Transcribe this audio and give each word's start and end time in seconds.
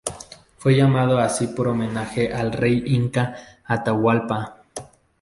Fue 0.57 0.75
llamado 0.75 1.19
así 1.19 1.45
por 1.45 1.67
homenaje 1.67 2.33
al 2.33 2.53
rey 2.53 2.81
inca 2.87 3.35
Atahualpa. 3.65 4.63